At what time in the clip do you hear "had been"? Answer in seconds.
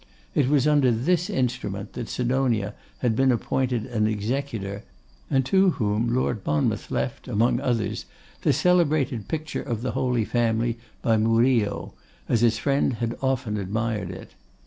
3.01-3.31